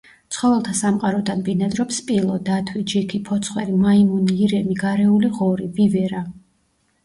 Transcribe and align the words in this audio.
ცხოველთა 0.35 0.71
სამყაროდან 0.77 1.43
ბინადრობს 1.49 1.99
სპილო, 2.03 2.39
დათვი, 2.49 2.83
ჯიქი, 2.95 3.21
ფოცხვერი, 3.29 3.77
მაიმუნი, 3.85 4.41
ირემი, 4.49 4.81
გარეული 4.83 5.33
ღორი, 5.41 5.73
ვივერა. 5.81 6.27